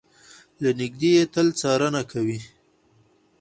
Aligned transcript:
له 0.61 0.69
نږدې 0.79 1.11
يې 1.17 1.23
تل 1.33 1.47
څارنه 1.59 2.01
کوي. 2.11 2.39